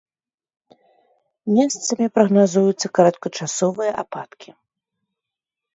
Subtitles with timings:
[1.57, 4.51] Месцамі прагназуюцца кароткачасовыя ападкі.